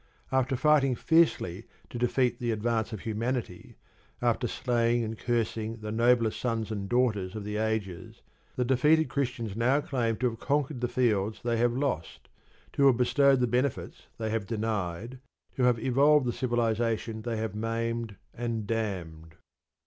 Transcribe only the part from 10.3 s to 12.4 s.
have conquered the fields they have lost,